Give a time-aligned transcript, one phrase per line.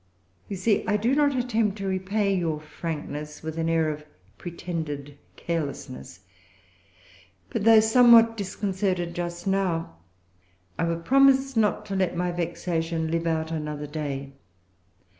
[0.49, 4.03] You see I do not attempt to repay your frankness with an air of
[4.39, 6.21] pretended carelessness.
[7.51, 9.97] But, though somewhat disconcerted just now,
[10.79, 14.31] I will promise not to let my vexation live out another day.